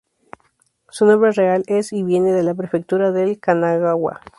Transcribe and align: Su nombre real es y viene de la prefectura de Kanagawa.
Su 0.89 1.05
nombre 1.05 1.31
real 1.31 1.63
es 1.67 1.93
y 1.93 2.01
viene 2.01 2.31
de 2.33 2.41
la 2.41 2.55
prefectura 2.55 3.11
de 3.11 3.37
Kanagawa. 3.37 4.19